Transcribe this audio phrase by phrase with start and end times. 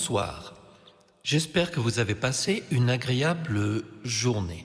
[0.00, 0.54] Bonsoir.
[1.24, 4.64] J'espère que vous avez passé une agréable journée.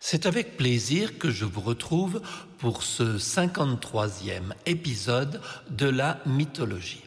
[0.00, 2.20] C'est avec plaisir que je vous retrouve
[2.58, 7.04] pour ce 53e épisode de la mythologie.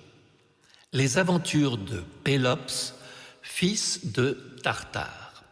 [0.94, 2.95] Les aventures de Pélops,
[3.44, 5.44] fils de Tartare.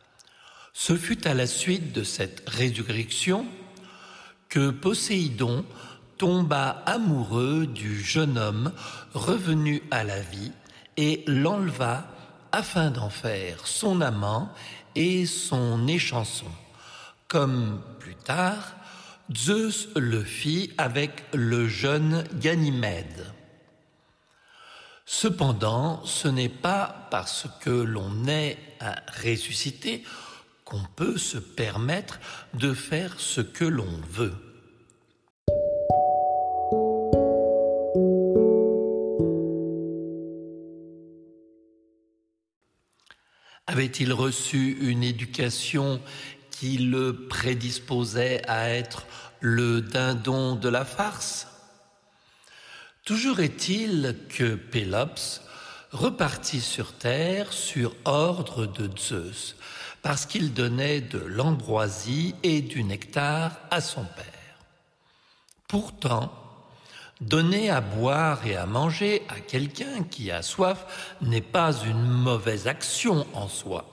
[0.74, 3.46] Ce fut à la suite de cette résurrection
[4.50, 5.64] que Poséidon
[6.18, 8.71] tomba amoureux du jeune homme
[9.14, 10.52] revenu à la vie
[10.98, 12.06] et l'enleva
[12.52, 14.52] afin d'en faire son amant
[14.96, 16.52] et son échanson,
[17.28, 18.76] comme plus tard
[19.34, 23.34] Zeus le fit avec le jeune Ganymède.
[25.06, 30.04] Cependant, ce n'est pas parce que l'on est à ressusciter
[30.64, 32.20] qu'on peut se permettre
[32.54, 34.55] de faire ce que l'on veut.
[43.68, 46.00] Avait-il reçu une éducation
[46.52, 49.08] qui le prédisposait à être
[49.40, 51.48] le dindon de la farce?
[53.06, 55.42] Toujours est-il que Pélops
[55.92, 59.56] repartit sur terre sur ordre de Zeus,
[60.02, 64.26] parce qu'il donnait de l'ambroisie et du nectar à son père.
[65.68, 66.32] Pourtant,
[67.22, 72.68] Donner à boire et à manger à quelqu'un qui a soif n'est pas une mauvaise
[72.68, 73.86] action en soi.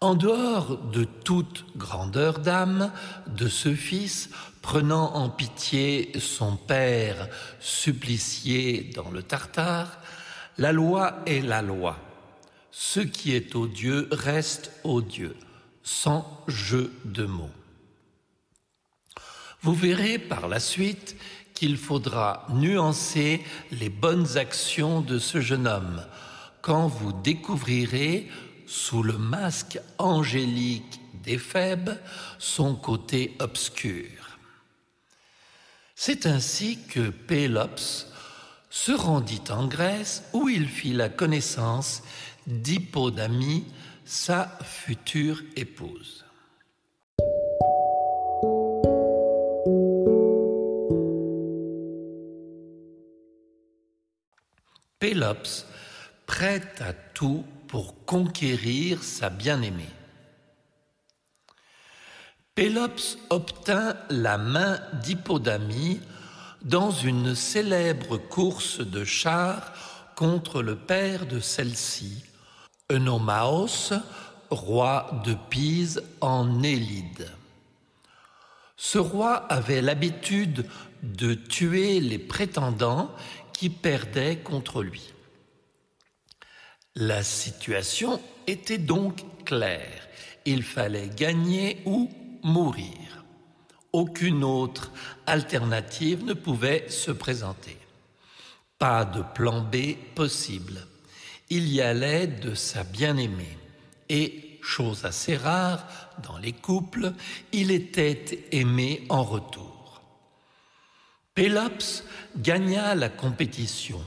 [0.00, 2.92] En dehors de toute grandeur d'âme
[3.26, 4.30] de ce fils,
[4.62, 9.98] prenant en pitié son père supplicié dans le Tartare,
[10.56, 11.98] la loi est la loi.
[12.70, 15.36] Ce qui est odieux reste odieux,
[15.82, 17.50] sans jeu de mots.
[19.62, 21.16] Vous verrez par la suite
[21.54, 26.04] qu'il faudra nuancer les bonnes actions de ce jeune homme
[26.62, 28.28] quand vous découvrirez,
[28.66, 31.98] sous le masque angélique d'Éphèbe,
[32.38, 34.38] son côté obscur.
[35.94, 38.06] C'est ainsi que Pélops
[38.70, 42.02] se rendit en Grèce où il fit la connaissance
[42.46, 43.64] d'Hippodamie,
[44.04, 46.24] sa future épouse.
[55.08, 55.64] Pélops
[56.26, 59.88] prête à tout pour conquérir sa bien-aimée.
[62.54, 66.02] Pélops obtint la main d'Hippodamie
[66.60, 69.72] dans une célèbre course de chars
[70.14, 72.22] contre le père de celle-ci,
[72.92, 73.94] Eunomaos,
[74.50, 77.30] roi de Pise en Élide.
[78.76, 80.66] Ce roi avait l'habitude
[81.02, 83.10] de tuer les prétendants
[83.58, 85.12] qui perdait contre lui.
[86.94, 90.06] La situation était donc claire.
[90.44, 92.08] Il fallait gagner ou
[92.44, 93.24] mourir.
[93.92, 94.92] Aucune autre
[95.26, 97.76] alternative ne pouvait se présenter.
[98.78, 100.86] Pas de plan B possible.
[101.50, 103.58] Il y allait de sa bien-aimée.
[104.08, 105.84] Et, chose assez rare
[106.22, 107.12] dans les couples,
[107.50, 109.77] il était aimé en retour.
[111.38, 112.02] Pélops
[112.36, 114.00] gagna la compétition,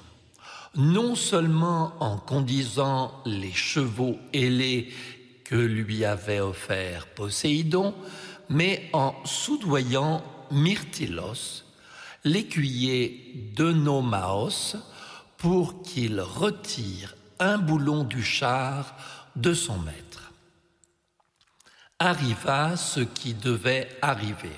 [0.75, 4.91] non seulement en conduisant les chevaux ailés
[5.45, 7.95] que lui avait offert Poséidon,
[8.49, 10.21] mais en soudoyant
[10.51, 11.63] Myrtilos,
[12.25, 14.75] l'écuyer d'Eunomaos,
[15.37, 18.93] pour qu'il retire un boulon du char
[19.37, 20.33] de son maître.
[21.97, 24.51] Arriva ce qui devait arriver.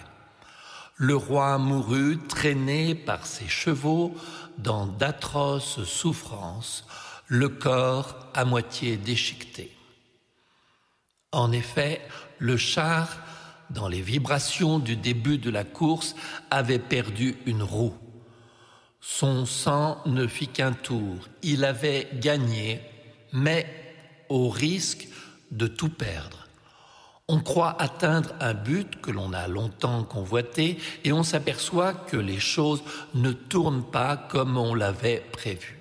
[0.96, 4.14] Le roi mourut traîné par ses chevaux
[4.58, 6.86] dans d'atroces souffrances,
[7.28, 9.76] le corps à moitié déchiqueté.
[11.32, 12.00] En effet,
[12.38, 13.10] le char,
[13.72, 16.16] dans les vibrations du début de la course,
[16.52, 17.98] avait perdu une roue.
[19.02, 21.28] Son sang ne fit qu'un tour.
[21.42, 22.82] Il avait gagné,
[23.32, 23.66] mais
[24.30, 25.08] au risque
[25.52, 26.43] de tout perdre.
[27.30, 32.40] On croit atteindre un but que l'on a longtemps convoité et on s'aperçoit que les
[32.40, 32.84] choses
[33.14, 35.80] ne tournent pas comme on l'avait prévu.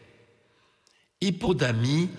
[1.20, 2.10] Hippodamie,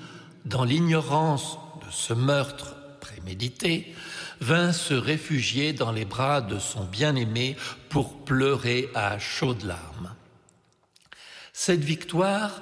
[0.45, 3.95] dans l'ignorance de ce meurtre prémédité,
[4.41, 7.55] vint se réfugier dans les bras de son bien-aimé
[7.87, 10.13] pour pleurer à chaudes larmes.
[11.53, 12.61] Cette victoire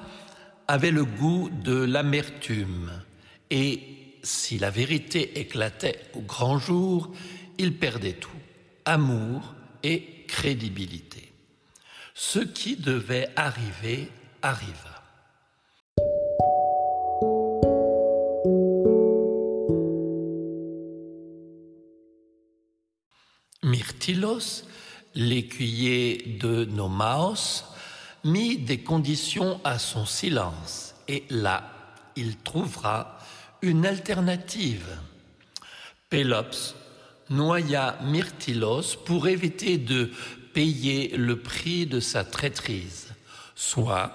[0.68, 2.92] avait le goût de l'amertume
[3.50, 7.12] et si la vérité éclatait au grand jour,
[7.58, 8.30] il perdait tout,
[8.86, 11.32] amour et crédibilité.
[12.14, 14.10] Ce qui devait arriver
[14.42, 15.02] arriva.
[23.64, 24.66] Myrtilos,
[25.14, 27.64] l'écuyer de Nomaos,
[28.24, 31.72] mit des conditions à son silence, et là,
[32.16, 33.20] il trouvera
[33.62, 34.98] une alternative.
[36.10, 36.76] Pélops
[37.30, 40.12] noya Myrtilos pour éviter de
[40.54, 43.14] payer le prix de sa traîtrise,
[43.56, 44.12] soit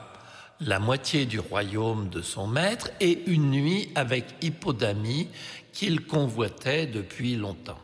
[0.61, 5.29] la moitié du royaume de son maître et une nuit avec Hippodamie
[5.73, 7.81] qu'il convoitait depuis longtemps.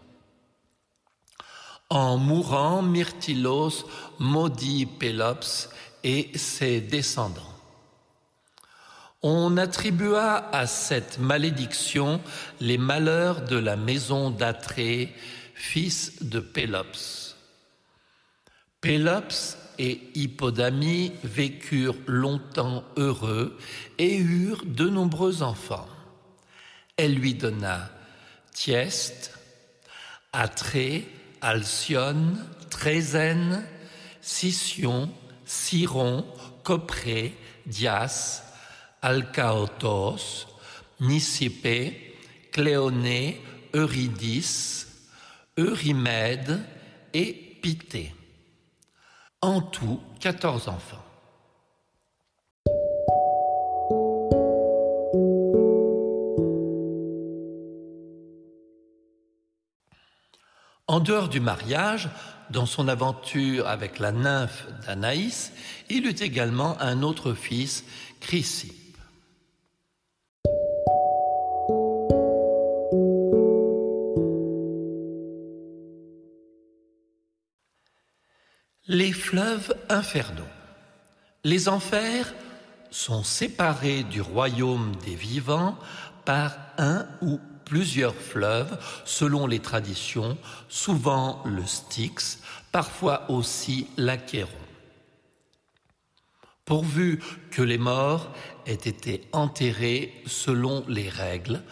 [1.90, 3.86] En mourant, Myrtilos
[4.18, 5.68] maudit Pélops
[6.02, 7.51] et ses descendants.
[9.24, 12.20] On attribua à cette malédiction
[12.60, 15.14] les malheurs de la maison d'Atrée,
[15.54, 17.36] fils de Pélops.
[18.80, 23.56] Pélops et Hippodamie vécurent longtemps heureux
[23.98, 25.86] et eurent de nombreux enfants.
[26.96, 27.90] Elle lui donna
[28.52, 29.38] Thieste,
[30.32, 31.08] Atrée,
[31.40, 33.64] Alcyone, Trézène,
[34.20, 35.08] Sission,
[35.44, 36.26] Siron,
[36.64, 37.36] Copré,
[37.66, 38.42] Dias,
[39.02, 40.46] Alcaotos,
[41.00, 42.16] Nicipé,
[42.52, 43.40] Cléoné,
[43.74, 44.86] Eurydice,
[45.58, 46.60] Eurymède
[47.12, 48.14] et Pité.
[49.40, 51.04] En tout, 14 enfants.
[60.86, 62.08] En dehors du mariage,
[62.50, 65.52] dans son aventure avec la nymphe d'Anaïs,
[65.88, 67.84] il eut également un autre fils,
[68.20, 68.81] Chrysippe.
[78.92, 80.52] Les fleuves infernaux.
[81.44, 82.34] Les enfers
[82.90, 85.78] sont séparés du royaume des vivants
[86.26, 90.36] par un ou plusieurs fleuves selon les traditions,
[90.68, 92.40] souvent le Styx,
[92.70, 94.50] parfois aussi l'Achéron.
[96.66, 97.18] Pourvu
[97.50, 98.30] que les morts
[98.66, 101.62] aient été enterrés selon les règles,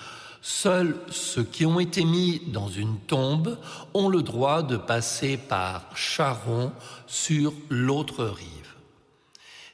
[0.42, 3.58] seuls ceux qui ont été mis dans une tombe
[3.94, 6.72] ont le droit de passer par Charon
[7.06, 8.74] sur l'autre rive.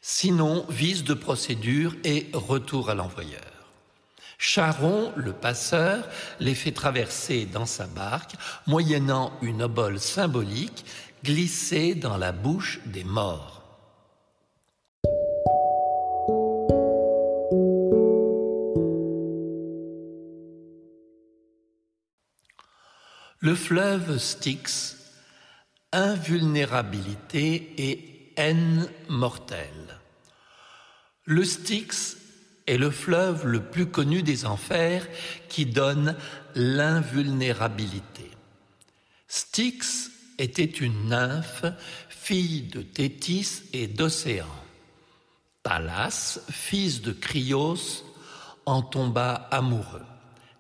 [0.01, 3.41] Sinon, vice de procédure et retour à l'envoyeur.
[4.39, 6.07] Charon, le passeur,
[6.41, 8.35] les fait traverser dans sa barque,
[8.67, 10.85] moyennant une obole symbolique
[11.25, 13.56] glissée dans la bouche des morts.
[23.47, 24.97] Le fleuve Styx,
[25.93, 30.01] invulnérabilité et haine mortelle.
[31.27, 32.17] Le Styx
[32.67, 35.07] est le fleuve le plus connu des enfers
[35.49, 36.17] qui donne
[36.57, 38.33] l'invulnérabilité.
[39.29, 41.67] Styx était une nymphe,
[42.09, 44.57] fille de Thétis et d'Océan.
[45.63, 48.03] Pallas, fils de Crios,
[48.65, 50.03] en tomba amoureux.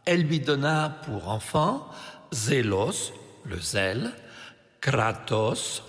[0.04, 1.90] Elle lui donna pour enfant
[2.32, 3.12] Zélos,
[3.44, 4.12] le zèle,
[4.81, 5.82] Kratos,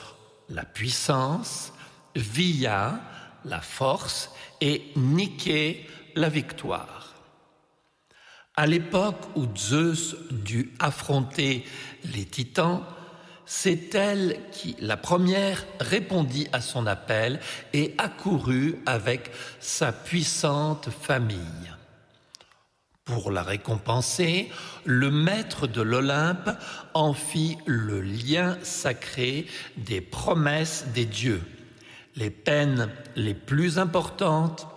[0.50, 1.74] la puissance,
[2.16, 3.00] Via,
[3.46, 7.14] la force, et Nike, la victoire.
[8.56, 11.64] À l'époque où Zeus dut affronter
[12.06, 12.84] les titans,
[13.46, 17.40] c'est elle qui, la première, répondit à son appel
[17.72, 21.77] et accourut avec sa puissante famille.
[23.08, 24.52] Pour la récompenser,
[24.84, 26.50] le maître de l'Olympe
[26.94, 29.48] en fit le lien sacré
[29.78, 31.42] des promesses des dieux.
[32.18, 34.68] Les peines les plus importantes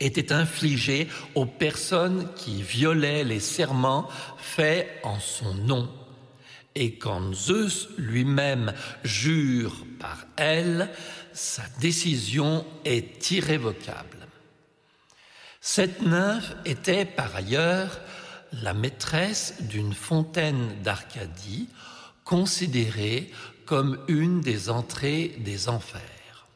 [0.00, 5.88] était infligé aux personnes qui violaient les serments faits en son nom.
[6.74, 8.72] Et quand Zeus lui-même
[9.04, 10.90] jure par elle,
[11.32, 14.25] sa décision est irrévocable.
[15.68, 17.98] Cette nymphe était par ailleurs
[18.62, 21.68] la maîtresse d'une fontaine d'Arcadie,
[22.24, 23.32] considérée
[23.64, 26.46] comme une des entrées des enfers.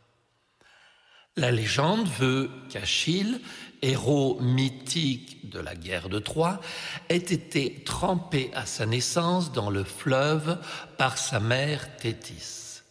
[1.36, 3.40] La légende veut qu'Achille,
[3.82, 6.60] héros mythique de la guerre de Troie,
[7.08, 10.56] ait été trempé à sa naissance dans le fleuve
[10.98, 12.82] par sa mère Thétis.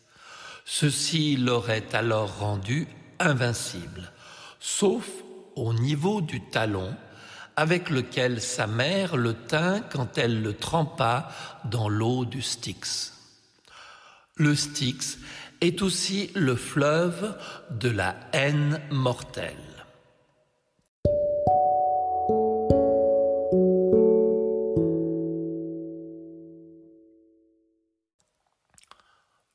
[0.65, 4.11] Ceci l'aurait alors rendu invincible,
[4.59, 5.05] sauf
[5.59, 6.95] au niveau du talon,
[7.55, 11.29] avec lequel sa mère le tint quand elle le trempa
[11.65, 13.13] dans l'eau du Styx.
[14.35, 15.17] Le Styx
[15.59, 17.37] est aussi le fleuve
[17.71, 19.57] de la haine mortelle.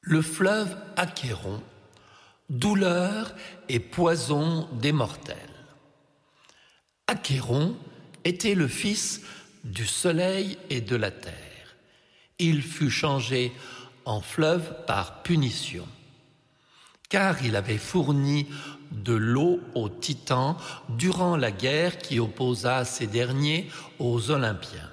[0.03, 1.63] Le fleuve Achéron,
[2.51, 3.35] douleur
[3.71, 5.54] et poison des mortels.
[7.07, 7.77] Achéron
[8.25, 9.21] était le fils
[9.65, 11.35] du soleil et de la terre.
[12.39, 13.53] Il fut changé
[14.05, 15.87] en fleuve par punition,
[17.09, 18.47] car il avait fourni
[18.91, 20.57] de l'eau aux titans
[20.89, 24.91] durant la guerre qui opposa ces derniers aux Olympiens.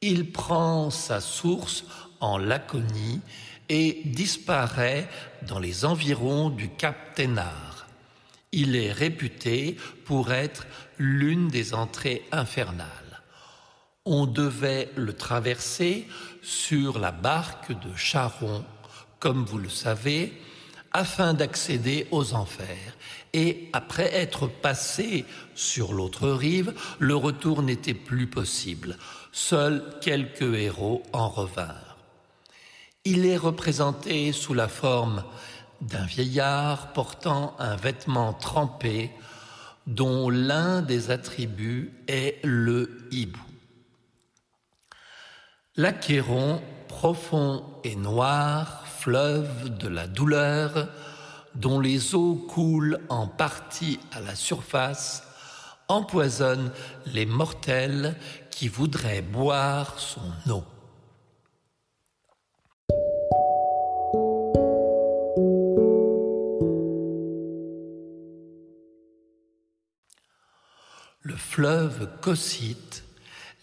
[0.00, 1.84] Il prend sa source
[2.20, 3.20] en Laconie
[3.68, 5.08] et disparaît
[5.42, 7.67] dans les environs du Cap Ténard.
[8.52, 10.66] Il est réputé pour être
[10.98, 12.88] l'une des entrées infernales.
[14.04, 16.06] On devait le traverser
[16.40, 18.64] sur la barque de Charon,
[19.18, 20.32] comme vous le savez,
[20.92, 22.96] afin d'accéder aux enfers.
[23.34, 28.96] Et après être passé sur l'autre rive, le retour n'était plus possible.
[29.32, 31.98] Seuls quelques héros en revinrent.
[33.04, 35.22] Il est représenté sous la forme
[35.80, 39.10] d'un vieillard portant un vêtement trempé
[39.86, 43.40] dont l'un des attributs est le hibou.
[45.76, 50.88] L'Achéron, profond et noir, fleuve de la douleur,
[51.54, 55.22] dont les eaux coulent en partie à la surface,
[55.88, 56.70] empoisonne
[57.06, 58.16] les mortels
[58.50, 60.64] qui voudraient boire son eau.
[71.58, 73.02] Fleuve Cossite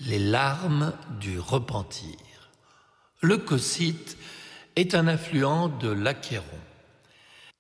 [0.02, 2.18] les larmes du repentir.
[3.22, 4.18] Le Cossite
[4.76, 6.44] est un affluent de l'Achéron.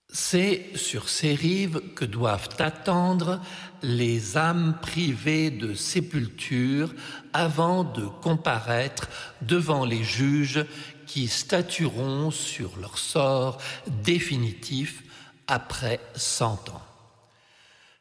[0.10, 3.39] C'est sur ces rives que doivent attendre
[3.82, 6.94] les âmes privées de sépulture
[7.32, 9.08] avant de comparaître
[9.42, 10.65] devant les juges
[11.08, 13.58] qui statueront sur leur sort
[14.04, 15.01] définitif
[15.48, 16.85] après cent ans.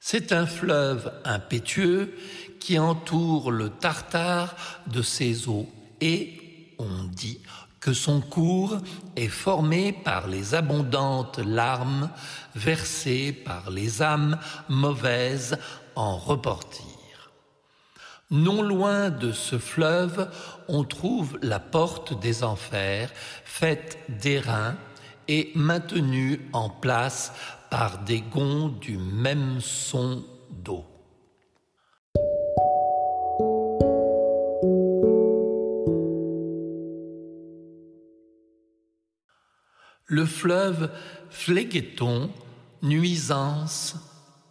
[0.06, 2.14] C'est un fleuve impétueux
[2.60, 4.54] qui entoure le Tartare
[4.86, 5.66] de ses eaux
[6.02, 7.40] et on dit
[7.80, 8.76] que son cours
[9.16, 12.10] est formé par les abondantes larmes
[12.54, 15.56] versées par les âmes mauvaises
[15.96, 17.32] en reportir.
[18.30, 20.30] Non loin de ce fleuve,
[20.68, 23.10] on trouve la porte des enfers,
[23.46, 24.76] faite d'airain
[25.28, 27.32] et maintenue en place
[27.70, 30.84] par des gonds du même son d'eau.
[40.06, 40.90] le fleuve
[41.30, 42.30] Phlégueton,
[42.82, 43.96] nuisance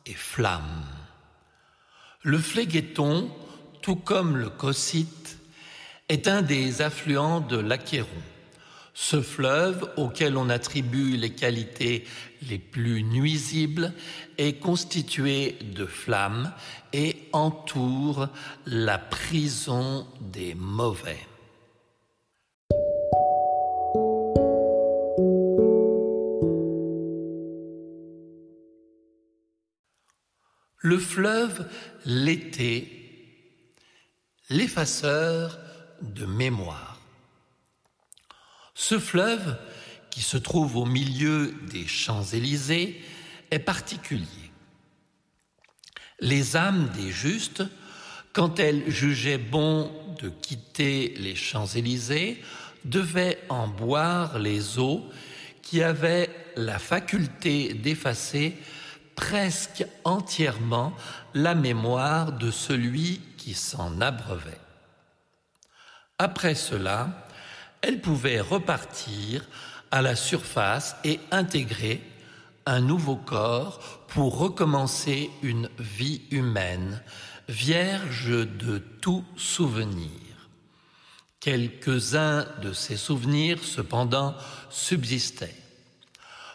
[0.05, 0.83] et flamme.
[2.21, 3.29] Le Phlégueton,
[3.81, 5.37] tout comme le Cossite,
[6.09, 8.09] est un des affluents de l'Achéron.
[8.93, 12.05] Ce fleuve, auquel on attribue les qualités
[12.47, 13.91] les plus nuisibles,
[14.37, 16.53] est constitué de flammes
[16.93, 18.29] et entoure
[18.67, 21.19] la prison des mauvais.
[30.85, 31.67] Le fleuve,
[32.05, 32.89] l'été,
[34.49, 35.57] l'effaceur
[36.01, 36.92] de mémoire.
[38.75, 39.57] Ce fleuve,
[40.09, 43.01] qui se trouve au milieu des Champs-Élysées,
[43.51, 44.27] est particulier.
[46.19, 47.63] Les âmes des justes,
[48.31, 52.41] quand elles jugeaient bon de quitter les Champs-Élysées,
[52.85, 55.03] devaient en boire les eaux
[55.61, 58.57] qui avaient la faculté d'effacer
[59.15, 60.93] presque entièrement
[61.33, 64.59] la mémoire de celui qui s'en abreuvait.
[66.17, 67.27] Après cela,
[67.83, 69.45] elle pouvait repartir
[69.91, 72.01] à la surface et intégrer
[72.65, 77.01] un nouveau corps pour recommencer une vie humaine,
[77.49, 80.09] vierge de tout souvenir.
[81.41, 84.33] Quelques-uns de ces souvenirs, cependant,
[84.69, 85.55] subsistaient.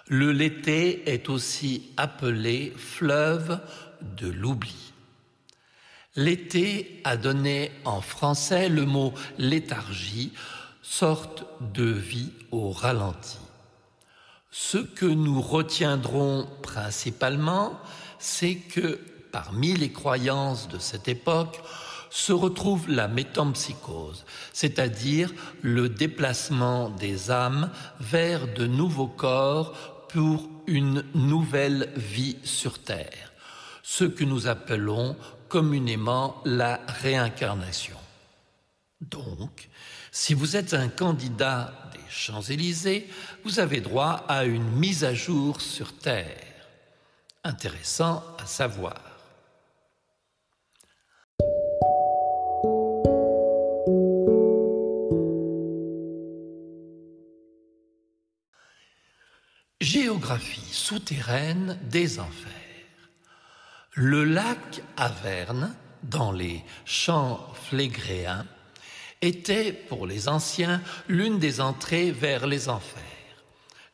[0.07, 3.61] Le Lété est aussi appelé fleuve
[4.01, 4.93] de l'oubli.
[6.17, 10.33] L'été a donné en français le mot léthargie,
[10.91, 13.39] sorte de vie au ralenti.
[14.51, 17.79] Ce que nous retiendrons principalement,
[18.19, 18.99] c'est que
[19.31, 21.61] parmi les croyances de cette époque,
[22.11, 25.31] se retrouve la métampsychose, c'est-à-dire
[25.61, 33.33] le déplacement des âmes vers de nouveaux corps pour une nouvelle vie sur Terre,
[33.83, 35.17] ce que nous appelons
[35.51, 38.08] communément la réincarnation.
[39.01, 39.69] Donc,
[40.11, 43.09] si vous êtes un candidat des Champs-Élysées,
[43.45, 46.43] vous avez droit à une mise à jour sur Terre.
[47.45, 49.01] Intéressant à savoir.
[59.81, 62.53] Géographie souterraine des enfers.
[63.95, 68.45] Le lac Averne, dans les champs flégréens,
[69.23, 73.03] était pour les anciens l'une des entrées vers les enfers.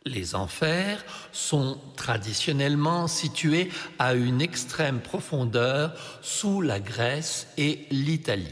[0.06, 1.02] Les enfers
[1.32, 8.48] sont traditionnellement situés à une extrême profondeur sous la Grèce et l'Italie.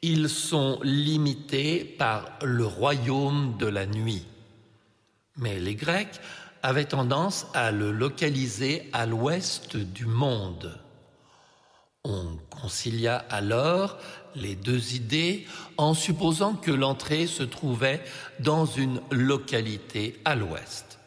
[0.00, 4.24] Ils sont limités par le royaume de la nuit.
[5.36, 6.20] Mais les Grecs
[6.62, 10.78] avaient tendance à le localiser à l'ouest du monde.
[12.08, 13.98] On concilia alors
[14.34, 15.46] les deux idées
[15.76, 18.02] en supposant que l'entrée se trouvait
[18.40, 20.98] dans une localité à l'ouest.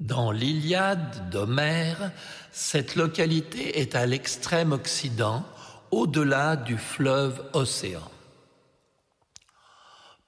[0.00, 2.12] Dans l'Iliade d'Homère,
[2.50, 5.46] cette localité est à l'extrême occident,
[5.90, 8.10] au-delà du fleuve Océan.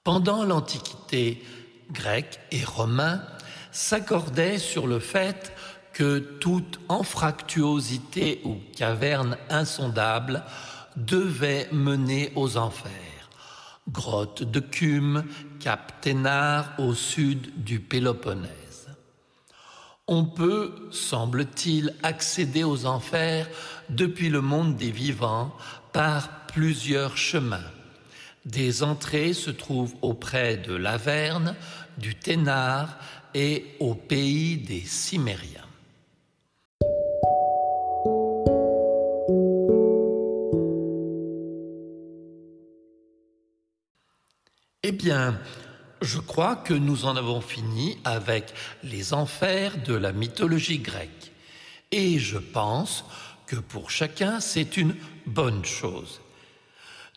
[0.03, 1.43] Pendant l'Antiquité,
[1.91, 3.21] Grecs et Romains
[3.71, 5.53] s'accordaient sur le fait
[5.95, 10.43] que toute anfractuosité ou caverne insondable
[10.97, 12.91] devait mener aux enfers.
[13.89, 15.23] Grotte de Cume,
[15.61, 18.89] Cap Thénard au sud du Péloponnèse.
[20.05, 23.47] On peut, semble-t-il, accéder aux enfers
[23.89, 25.55] depuis le monde des vivants
[25.93, 27.71] par plusieurs chemins.
[28.43, 31.55] Des entrées se trouvent auprès de l'Averne,
[31.97, 32.97] du Thénard
[33.33, 35.64] et au pays des Cimériens.
[45.05, 45.37] Bien,
[46.01, 51.31] je crois que nous en avons fini avec les enfers de la mythologie grecque.
[51.91, 53.05] Et je pense
[53.45, 54.95] que pour chacun, c'est une
[55.27, 56.21] bonne chose.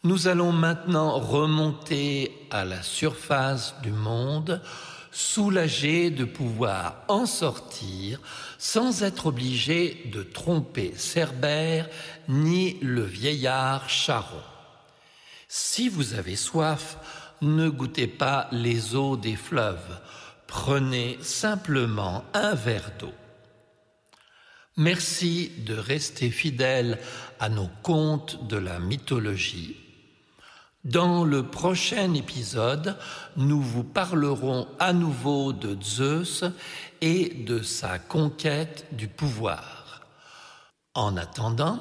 [0.05, 4.61] Nous allons maintenant remonter à la surface du monde,
[5.11, 8.20] soulagés de pouvoir en sortir
[8.59, 11.88] sans être obligés de tromper Cerbère
[12.29, 14.42] ni le vieillard Charon.
[15.48, 16.98] Si vous avez soif,
[17.42, 20.01] ne goûtez pas les eaux des fleuves,
[20.46, 23.12] prenez simplement un verre d'eau.
[24.77, 26.98] Merci de rester fidèle
[27.40, 29.77] à nos contes de la mythologie.
[30.85, 32.96] Dans le prochain épisode,
[33.37, 36.44] nous vous parlerons à nouveau de Zeus
[37.01, 40.07] et de sa conquête du pouvoir.
[40.94, 41.81] En attendant,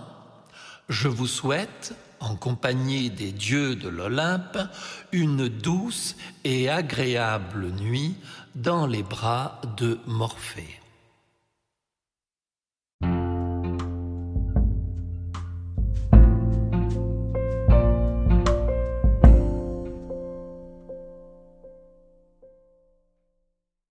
[0.89, 4.57] je vous souhaite en compagnie des dieux de l'Olympe,
[5.11, 8.15] une douce et agréable nuit
[8.55, 10.79] dans les bras de Morphée.